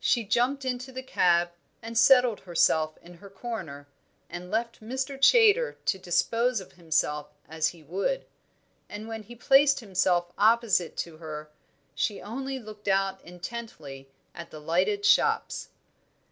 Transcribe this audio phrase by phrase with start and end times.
[0.00, 3.86] She jumped into the cab and settled herself in her corner,
[4.28, 5.16] and left Mr.
[5.16, 8.26] Chaytor to dispose of himself as he would;
[8.88, 11.50] and when he placed himself opposite to her,
[11.94, 15.68] she only looked out intently at the lighted shops.